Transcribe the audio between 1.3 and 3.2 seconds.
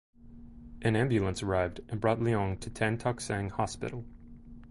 arrived and brought Leong to Tan